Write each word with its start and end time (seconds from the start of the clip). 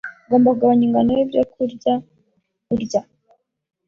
Ugomba 0.25 0.49
kugabanya 0.53 0.83
ingano 0.87 1.09
yibyo 1.17 1.41
kurya 1.55 1.93
urya. 2.73 3.01